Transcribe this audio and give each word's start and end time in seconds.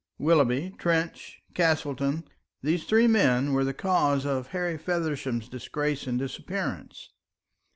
Willoughby, 0.17 0.71
Trench, 0.79 1.43
Castleton 1.53 2.23
these 2.63 2.85
three 2.85 3.05
men 3.05 3.53
were 3.53 3.63
the 3.63 3.71
cause 3.71 4.25
of 4.25 4.47
Harry 4.47 4.75
Feversham's 4.75 5.47
disgrace 5.47 6.07
and 6.07 6.17
disappearance. 6.17 7.09